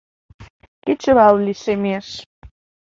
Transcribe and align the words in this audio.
—Кечывал 0.83 1.35
лишемеш. 1.45 2.07